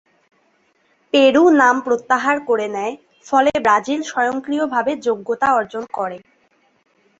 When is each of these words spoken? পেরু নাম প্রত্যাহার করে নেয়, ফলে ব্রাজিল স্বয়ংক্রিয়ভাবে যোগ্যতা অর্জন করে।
পেরু 1.13 1.43
নাম 1.59 1.75
প্রত্যাহার 1.81 2.37
করে 2.49 2.67
নেয়, 2.75 2.93
ফলে 3.27 3.51
ব্রাজিল 3.59 4.01
স্বয়ংক্রিয়ভাবে 4.11 4.91
যোগ্যতা 5.05 5.47
অর্জন 5.53 5.83
করে। 5.97 6.17